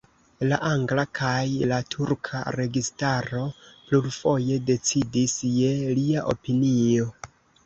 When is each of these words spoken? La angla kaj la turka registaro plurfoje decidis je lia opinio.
La 0.51 0.57
angla 0.67 1.01
kaj 1.17 1.41
la 1.71 1.77
turka 1.95 2.41
registaro 2.55 3.43
plurfoje 3.91 4.59
decidis 4.71 5.37
je 5.61 5.71
lia 6.01 6.27
opinio. 6.35 7.09